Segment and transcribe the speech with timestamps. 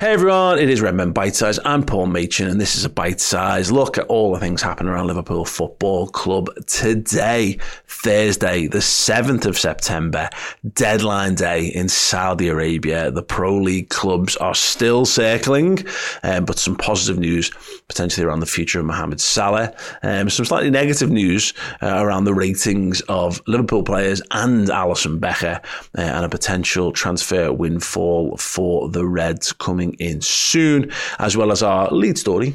[0.00, 1.58] Hey everyone, it is Redmen Bitesize.
[1.62, 4.90] I'm Paul Machin, and this is a bite size look at all the things happening
[4.90, 10.30] around Liverpool Football Club today, Thursday, the 7th of September,
[10.72, 13.10] deadline day in Saudi Arabia.
[13.10, 15.84] The Pro League clubs are still circling,
[16.22, 17.50] um, but some positive news
[17.86, 19.74] potentially around the future of Mohamed Salah.
[20.02, 25.60] Um, some slightly negative news uh, around the ratings of Liverpool players and Alisson Becker,
[25.98, 31.62] uh, and a potential transfer windfall for the Reds coming in soon, as well as
[31.62, 32.54] our lead story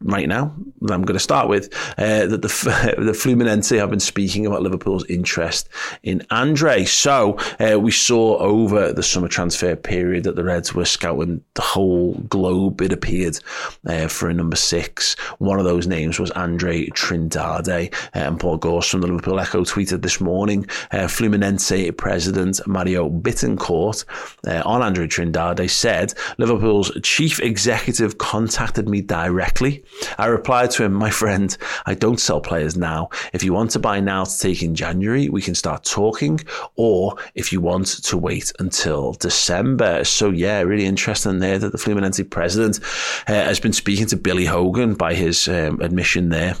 [0.00, 4.00] right now that I'm going to start with uh, that the the Fluminense have been
[4.00, 5.68] speaking about Liverpool's interest
[6.02, 6.84] in Andre.
[6.84, 11.62] So uh, we saw over the summer transfer period that the Reds were scouting the
[11.62, 12.80] whole globe.
[12.82, 13.38] It appeared
[13.86, 15.14] uh, for a number six.
[15.38, 17.92] One of those names was Andre Trindade.
[18.14, 20.66] Uh, and Paul Gorst from the Liverpool Echo tweeted this morning.
[20.90, 24.04] Uh, Fluminense president Mario Bittencourt
[24.46, 29.83] uh, on Andre Trindade said Liverpool's chief executive contacted me directly.
[30.18, 31.56] I replied to him, my friend,
[31.86, 33.10] I don't sell players now.
[33.32, 36.40] If you want to buy now to take in January, we can start talking.
[36.76, 40.04] Or if you want to wait until December.
[40.04, 42.80] So yeah, really interesting there that the Fluminense president
[43.28, 46.56] uh, has been speaking to Billy Hogan by his um, admission there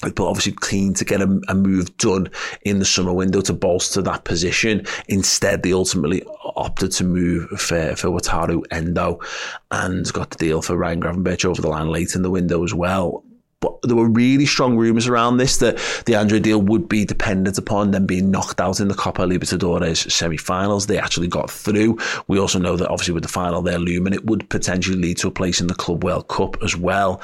[0.00, 2.30] but obviously keen to get a, a, move done
[2.62, 4.86] in the summer window to bolster that position.
[5.08, 6.22] Instead, they ultimately
[6.56, 9.20] opted to move for, for Wataru Endo
[9.70, 12.72] and got the deal for Ryan Gravenberch over the line late in the window as
[12.72, 13.24] well.
[13.60, 17.58] But there were really strong rumours around this that the Andre deal would be dependent
[17.58, 20.86] upon them being knocked out in the Copa Libertadores semi-finals.
[20.86, 21.98] They actually got through.
[22.28, 25.28] We also know that obviously with the final they're looming, it would potentially lead to
[25.28, 27.20] a place in the Club World Cup as well.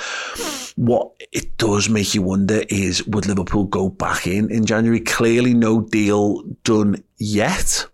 [0.76, 5.00] What it does make you wonder is would Liverpool go back in in January?
[5.00, 7.86] Clearly no deal done yet.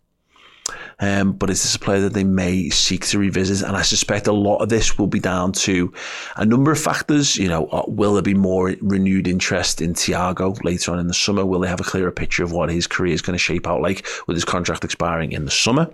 [1.00, 3.66] Um, but it's a player that they may seek to revisit.
[3.66, 5.92] And I suspect a lot of this will be down to
[6.36, 7.36] a number of factors.
[7.36, 11.14] You know, uh, will there be more renewed interest in Thiago later on in the
[11.14, 11.44] summer?
[11.46, 13.80] Will they have a clearer picture of what his career is going to shape out
[13.80, 15.90] like with his contract expiring in the summer?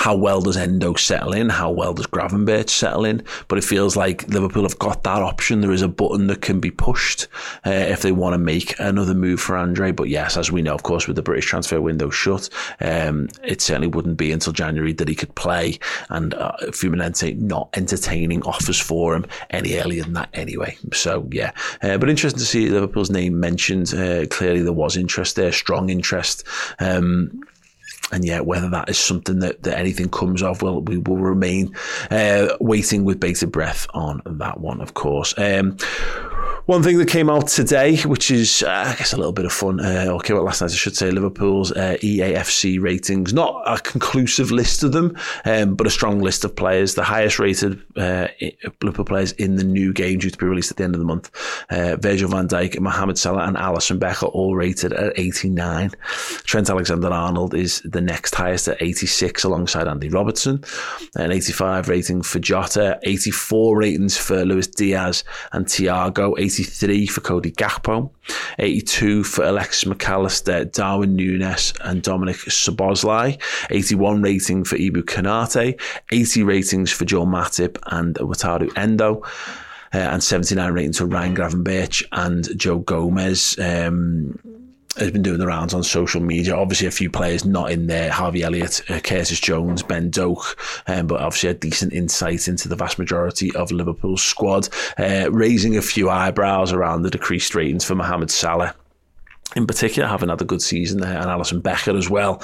[0.00, 1.50] How well does Endo settle in?
[1.50, 3.22] How well does Gravenberch settle in?
[3.48, 5.60] But it feels like Liverpool have got that option.
[5.60, 7.24] There is a button that can be pushed
[7.66, 9.92] uh, if they want to make another move for Andre.
[9.92, 12.48] But yes, as we know, of course, with the British transfer window shut,
[12.80, 15.78] um, it certainly wouldn't be until January that he could play.
[16.08, 16.56] And uh,
[17.36, 20.78] not entertaining offers for him any earlier than that anyway.
[20.94, 21.50] So yeah,
[21.82, 23.92] uh, but interesting to see Liverpool's name mentioned.
[23.92, 26.46] Uh, clearly, there was interest there, strong interest.
[26.78, 27.42] Um,
[28.12, 31.74] and yet whether that is something that, that anything comes of, well, we will remain
[32.10, 35.34] uh, waiting with bated breath on that one, of course.
[35.38, 35.76] Um,
[36.70, 39.52] one thing that came out today, which is, uh, I guess, a little bit of
[39.52, 43.34] fun, uh, or came out last night, I should say, Liverpool's uh, EAFC ratings.
[43.34, 46.94] Not a conclusive list of them, um, but a strong list of players.
[46.94, 48.28] The highest rated uh,
[48.80, 51.04] Liverpool players in the new game due to be released at the end of the
[51.04, 51.28] month.
[51.70, 55.90] Uh, Virgil van Dijk, Mohamed Salah, and Alisson Becker all rated at 89.
[56.44, 60.62] Trent Alexander Arnold is the next highest at 86 alongside Andy Robertson.
[61.16, 67.52] An 85 rating for Jota, 84 ratings for Luis Diaz and Thiago, 83 for Cody
[67.52, 68.10] Gakpo,
[68.58, 73.40] 82 for Alexis Mac Allister, Darwin Núñez, and Dominik Szoboszlai,
[73.70, 75.80] 81 rating for Ibou Konate,
[76.12, 79.22] 80 ratings for Joe Matip and Wataru Endo.
[79.92, 83.58] Uh, and 79 ratings for Ryan Gravenberch and Joe Gomez.
[83.58, 84.38] Um,
[84.96, 86.56] has been doing the rounds on social media.
[86.56, 91.06] Obviously, a few players not in there: Harvey Elliott, uh, Curtis Jones, Ben Doak, um,
[91.06, 95.82] but obviously a decent insight into the vast majority of Liverpool's squad, uh, raising a
[95.82, 98.74] few eyebrows around the decreased ratings for Mohamed Salah
[99.56, 102.42] in particular having had a good season there, and Alisson Becker as well.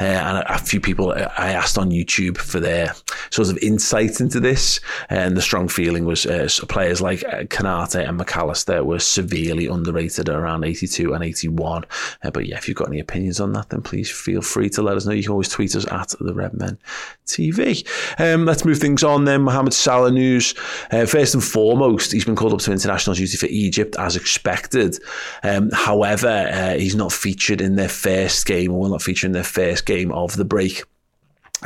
[0.00, 2.94] Uh, and a, a, few people I asked on YouTube for their
[3.30, 8.06] sort of insight into this, and the strong feeling was uh, players like uh, Konate
[8.06, 11.84] and Mac Allister were severely underrated around 82 and 81.
[12.22, 14.82] Uh, but yeah, if you've got any opinions on that, then please feel free to
[14.82, 15.12] let us know.
[15.12, 16.78] You can always tweet us at the Redmen
[17.26, 17.86] TV.
[18.18, 19.42] Um, let's move things on then.
[19.42, 20.54] Mohamed Salah news.
[20.90, 24.98] Uh, first and foremost, he's been called up to international duty for Egypt as expected.
[25.42, 29.32] Um, however, uh, he's not featured in their first game, or will not feature in
[29.32, 30.84] their first game of the break.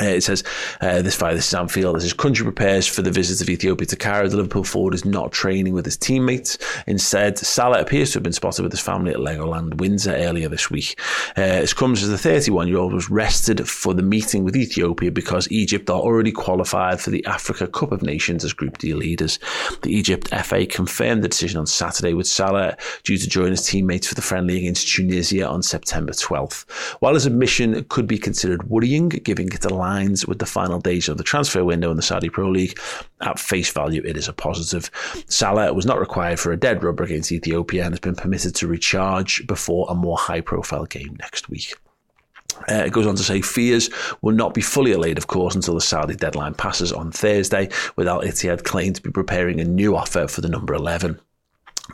[0.01, 0.43] Uh, it says
[0.81, 3.97] uh, this this is Anfield as his country prepares for the visit of Ethiopia to
[3.97, 4.27] Cairo.
[4.27, 6.57] The Liverpool forward is not training with his teammates.
[6.87, 10.71] Instead, Salah appears to have been spotted with his family at Legoland Windsor earlier this
[10.71, 10.99] week.
[11.37, 15.11] Uh, this comes as the 31 year old was rested for the meeting with Ethiopia
[15.11, 19.39] because Egypt are already qualified for the Africa Cup of Nations as Group D leaders.
[19.83, 24.07] The Egypt FA confirmed the decision on Saturday with Salah due to join his teammates
[24.07, 26.71] for the friendly against Tunisia on September 12th.
[27.01, 31.09] While his admission could be considered worrying, giving it a aligns with the final days
[31.09, 32.79] of the transfer window in the Saudi Pro League.
[33.21, 34.91] At face value, it is a positive.
[35.29, 38.67] Salah was not required for a dead rubber against Ethiopia and has been permitted to
[38.67, 41.75] recharge before a more high profile game next week.
[42.71, 43.91] Uh, it goes on to say fears
[44.21, 48.07] will not be fully allayed, of course, until the Saudi deadline passes on Thursday, with
[48.07, 51.19] Al Ittihad claimed to be preparing a new offer for the number 11.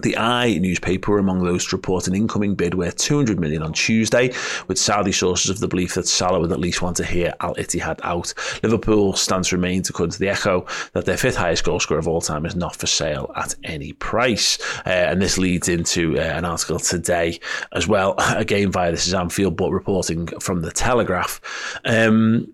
[0.00, 4.32] The I newspaper among those to report an incoming bid worth 200 million on Tuesday,
[4.68, 7.54] with Saudi sources of the belief that Salah would at least want to hear Al
[7.54, 8.32] Ittihad out.
[8.62, 12.20] Liverpool's stance remains, according to the Echo, that their fifth highest goal scorer of all
[12.20, 14.58] time is not for sale at any price.
[14.86, 17.40] Uh, and this leads into uh, an article today
[17.72, 21.40] as well, again via this is Anfield, but reporting from the Telegraph.
[21.84, 22.52] Um,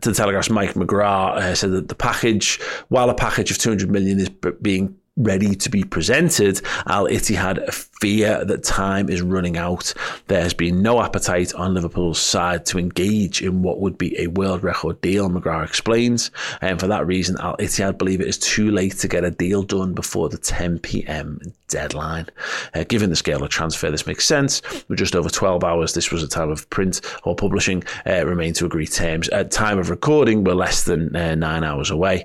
[0.00, 3.90] to the Telegraph's Mike McGrath uh, said that the package, while a package of 200
[3.90, 4.28] million is
[4.62, 9.92] being ready to be presented, Al Ittihad fear that time is running out.
[10.28, 14.28] There has been no appetite on Liverpool's side to engage in what would be a
[14.28, 16.30] world record deal, McGrath explains.
[16.60, 19.62] And for that reason, Al Ittihad believe it is too late to get a deal
[19.62, 22.26] done before the 10 pm deadline.
[22.74, 24.62] Uh, given the scale of transfer, this makes sense.
[24.88, 28.52] With just over 12 hours, this was a time of print or publishing, uh, remain
[28.54, 29.28] to agree terms.
[29.30, 32.24] At time of recording, we're less than uh, nine hours away.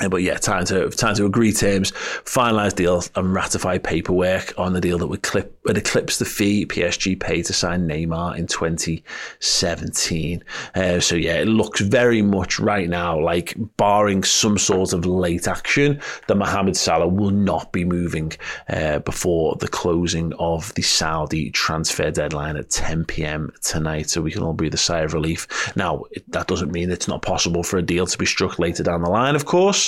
[0.00, 1.92] Uh, but yeah, time to time to agree terms,
[2.24, 6.64] finalise deals, and ratify paperwork on the deal that would clip would eclipse the fee
[6.66, 10.44] PSG paid to sign Neymar in 2017.
[10.74, 15.48] Uh, so yeah, it looks very much right now like, barring some sort of late
[15.48, 18.32] action, that Mohamed Salah will not be moving
[18.68, 23.50] uh, before the closing of the Saudi transfer deadline at 10 p.m.
[23.62, 24.08] tonight.
[24.10, 25.74] So we can all breathe a sigh of relief.
[25.76, 29.02] Now that doesn't mean it's not possible for a deal to be struck later down
[29.02, 29.85] the line, of course.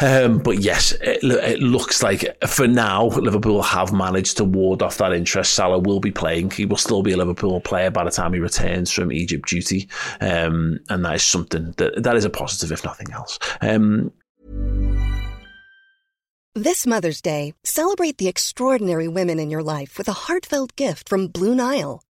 [0.00, 4.98] Um, but yes, it, it, looks like for now Liverpool have managed to ward off
[4.98, 5.54] that interest.
[5.54, 8.38] Salah will be playing; he will still be a Liverpool player by the time he
[8.38, 9.88] returns from Egypt duty,
[10.20, 13.40] um, and that is something that that is a positive, if nothing else.
[13.60, 14.12] Um,
[16.54, 21.28] this Mother's Day, celebrate the extraordinary women in your life with a heartfelt gift from
[21.28, 22.02] Blue Nile.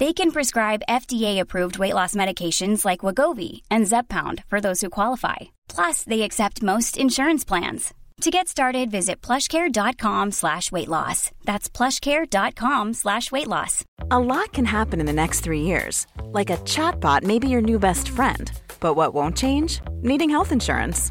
[0.00, 5.36] They can prescribe FDA-approved weight loss medications like Wegovy and Zepbound for those who qualify.
[5.68, 7.94] Plus, they accept most insurance plans.
[8.20, 11.30] To get started, visit plushcare.com slash weight loss.
[11.44, 13.84] That's plushcare.com slash weight loss.
[14.10, 16.06] A lot can happen in the next three years.
[16.26, 18.50] Like a chatbot may be your new best friend.
[18.80, 19.80] But what won't change?
[20.02, 21.10] Needing health insurance.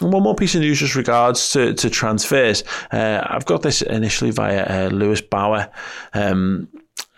[0.00, 2.64] one more piece of news just regards to, to transfers.
[2.90, 5.70] Uh, I've got this initially via uh, Lewis Bauer.
[6.14, 6.68] Um,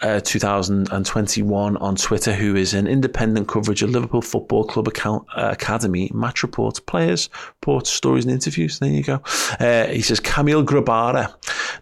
[0.03, 5.51] uh, 2021 on Twitter, who is an independent coverage of Liverpool Football Club account, uh,
[5.53, 7.29] Academy match reports, players,
[7.61, 8.79] reports, stories, and interviews.
[8.79, 9.23] There you go.
[9.59, 11.35] Uh, he says Kamil Grabara,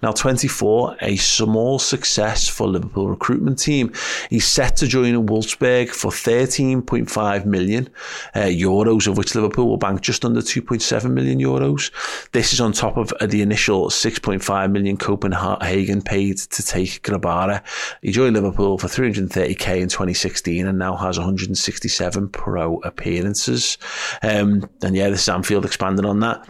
[0.02, 3.92] now 24, a small success for Liverpool recruitment team.
[4.30, 7.88] He's set to join Wolfsburg for 13.5 million
[8.34, 11.92] uh, euros, of which Liverpool will bank just under 2.7 million euros.
[12.32, 17.62] This is on top of the initial 6.5 million Copenhagen paid to take Grabara.
[18.08, 23.76] He joined Liverpool for 330k in 2016 and now has 167 pro appearances.
[24.22, 26.48] Um, and yeah, this is Anfield expanding on that.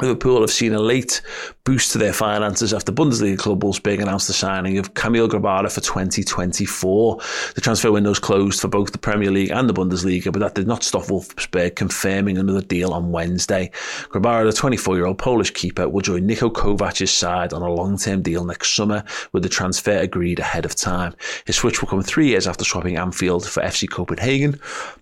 [0.00, 1.22] Liverpool have seen a late
[1.64, 5.80] boost to their finances after Bundesliga club Wolfsburg announced the signing of Kamil Grabara for
[5.80, 7.18] 2024.
[7.54, 10.66] The transfer windows closed for both the Premier League and the Bundesliga, but that did
[10.66, 13.70] not stop Wolfsburg confirming another deal on Wednesday.
[14.08, 18.74] Grabara, the 24-year-old Polish keeper, will join Niko Kovac's side on a long-term deal next
[18.74, 21.14] summer, with the transfer agreed ahead of time.
[21.46, 24.60] His switch will come three years after swapping Anfield for FC Copenhagen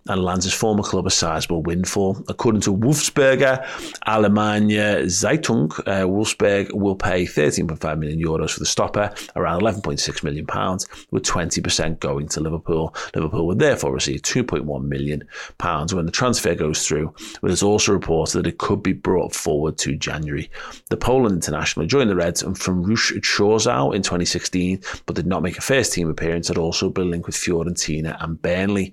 [0.09, 2.23] and lands his former club a sizable windfall.
[2.29, 3.65] According to Wolfsburger,
[4.07, 4.71] Allgemeine
[5.07, 10.87] Zeitung, uh, Wolfsburg will pay 13.5 million euros for the stopper, around 11.6 million pounds,
[11.11, 12.95] with 20% going to Liverpool.
[13.15, 15.25] Liverpool would therefore receive 2.1 million
[15.59, 19.35] pounds when the transfer goes through, but it's also reported that it could be brought
[19.35, 20.51] forward to January.
[20.91, 25.59] The Poland international joined the Reds from Ruch Chorzów in 2016, but did not make
[25.59, 28.93] a first team appearance, had also been linked with Fiorentina and Burnley.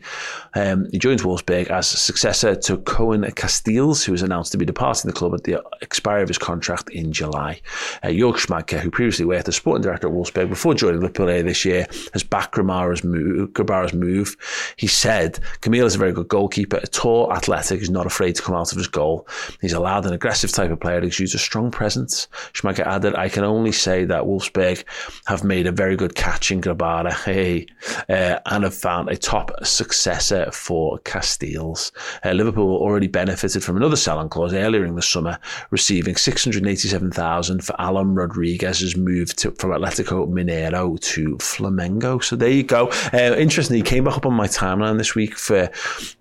[0.55, 5.09] Um, he joins Wolfsburg as successor to Koen Casteels, who was announced to be departing
[5.09, 7.61] the club at the expiry of his contract in July.
[8.03, 11.65] Uh, Jörg Schmadtke, who previously worked as sporting director at Wolfsburg before joining Liverpool this
[11.65, 13.53] year, has backed Grabara's move,
[13.93, 14.73] move.
[14.77, 18.41] He said, Kamil is a very good goalkeeper, a tall, athletic, who's not afraid to
[18.41, 19.27] come out of his goal.
[19.61, 22.27] He's a loud and aggressive type of player exudes a strong presence.
[22.53, 24.83] Schmadtke added, I can only say that Wolfsburg
[25.25, 27.67] have made a very good catch in Grabara, hey,
[28.09, 31.91] uh, and have found a top successor for Casteels.
[32.23, 35.37] Uh, Liverpool already benefited from another sell-on clause earlier in the summer,
[35.71, 42.23] receiving 687,000 for Alan Rodriguez's move to, from Atletico Mineiro to Flamengo.
[42.23, 42.89] So there you go.
[43.13, 45.69] Uh, interestingly, he came back up on my timeline this week for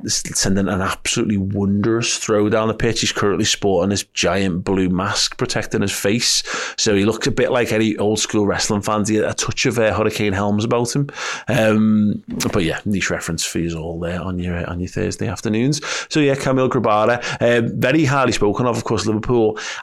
[0.06, 3.00] sending an absolutely wondrous throw down the pitch.
[3.00, 6.42] He's currently sporting his giant blue mask protecting his face.
[6.76, 9.08] So he looks a bit like any old school wrestling fans.
[9.08, 11.08] He had a touch of uh, Hurricane Helms about him.
[11.48, 15.80] Um, but yeah, niche reference for you all there on your on your Thursday afternoons.
[16.08, 18.76] So yeah, Kamil Grabara, uh, very highly spoken of.
[18.76, 19.37] Of course, Liverpool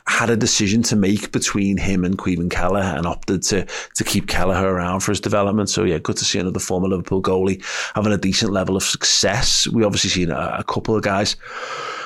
[0.08, 4.28] had a decision to make between him and Caoimhin Kelleher and opted to to keep
[4.28, 5.70] Kelleher around for his development.
[5.70, 7.64] So yeah, good to see another former Liverpool goalie
[7.96, 9.68] having a decent level of success.
[9.68, 11.36] We obviously seen a, a couple of guys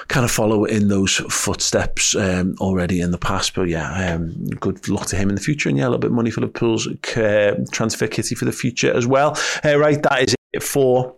[0.09, 3.53] kind of follow in those footsteps um, already in the past.
[3.53, 5.69] But yeah, um, good luck to him in the future.
[5.69, 8.91] And yeah, a little bit of money for Liverpool's uh, transfer kitty for the future
[8.93, 9.37] as well.
[9.63, 11.15] Uh, right, that is it for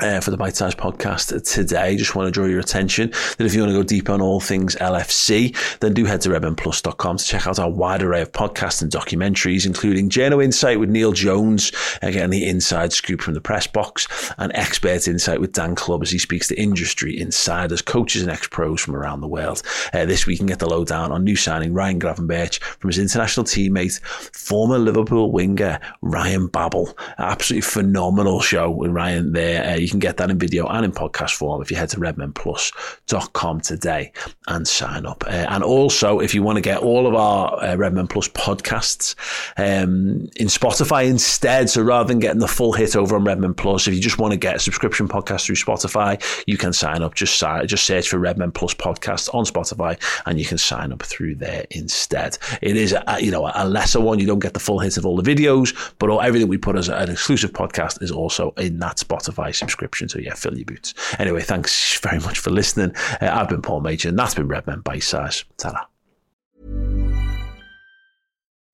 [0.00, 1.96] uh, for the Bite Size podcast today.
[1.96, 4.40] Just want to draw your attention that if you want to go deep on all
[4.40, 8.82] things LFC, then do head to redmenplus.com to check out our wide array of podcasts
[8.82, 13.66] and documentaries, including Journo Insight with Neil Jones, again, the inside scoop from the press
[13.66, 18.30] box, and Expert Insight with Dan Clubb as he speaks to industry insiders, coaches, and
[18.30, 19.62] ex pros from around the world.
[19.92, 22.98] Uh, this week, you can get the lowdown on new signing Ryan Gravenberch from his
[22.98, 26.96] international teammate, former Liverpool winger Ryan Babel.
[27.18, 29.64] Absolutely phenomenal show with Ryan there.
[29.88, 33.62] You can get that in video and in podcast form if you head to redmenplus.com
[33.62, 34.12] today
[34.46, 35.24] and sign up.
[35.26, 39.14] Uh, and also, if you want to get all of our uh, Redmen Plus podcasts
[39.56, 43.88] um, in Spotify instead, so rather than getting the full hit over on Redmen Plus,
[43.88, 47.14] if you just want to get a subscription podcast through Spotify, you can sign up.
[47.14, 51.36] Just just search for Redmen Plus podcast on Spotify, and you can sign up through
[51.36, 52.36] there instead.
[52.60, 54.18] It is a, you know a lesser one.
[54.18, 56.76] You don't get the full hit of all the videos, but all, everything we put
[56.76, 59.77] as an exclusive podcast is also in that Spotify subscription
[60.08, 60.94] So yeah, fill your boots.
[61.18, 62.94] Anyway, thanks very much for listening.
[63.20, 65.44] Uh, I've been Paul Machin, and that's been Redmen Bitesize.
[65.56, 65.88] ta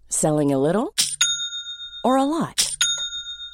[0.09, 0.95] Selling a little
[2.05, 2.71] or a lot?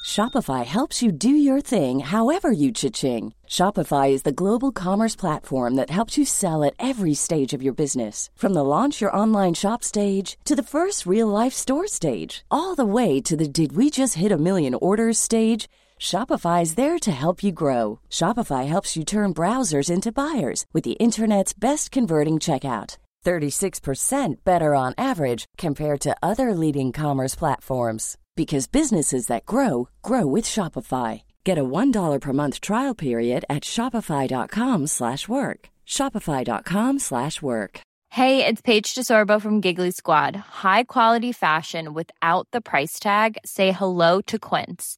[0.05, 3.33] Shopify helps you do your thing however you cha-ching.
[3.47, 7.73] Shopify is the global commerce platform that helps you sell at every stage of your
[7.73, 8.29] business.
[8.35, 12.75] From the launch your online shop stage to the first real life store stage, all
[12.75, 15.69] the way to the did we just hit a million orders stage.
[16.01, 17.99] Shopify is there to help you grow.
[18.09, 22.97] Shopify helps you turn browsers into buyers with the internet's best converting checkout.
[23.23, 30.25] 36% better on average compared to other leading commerce platforms because businesses that grow grow
[30.25, 31.21] with Shopify.
[31.43, 35.59] Get a $1 per month trial period at shopify.com/work.
[35.85, 37.81] Shopify.com slash work.
[38.09, 40.35] Hey, it's Paige DeSorbo from Giggly Squad.
[40.63, 43.37] High quality fashion without the price tag.
[43.45, 44.97] Say hello to Quince.